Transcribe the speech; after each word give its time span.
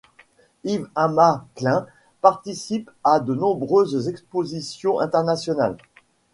Yves 0.63 0.87
Amu 0.95 1.41
Klein 1.53 1.85
participe 2.21 2.89
à 3.03 3.19
de 3.19 3.35
nombreuses 3.35 4.07
expositions 4.07 4.99
internationales. 4.99 5.77